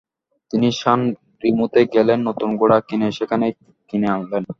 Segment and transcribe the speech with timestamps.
[0.51, 0.99] তিনি সান
[1.43, 3.45] রিমোতে গেলেন নতুন ঘোড়া কিনে সেখানে
[3.89, 4.43] কিনে আনলেন।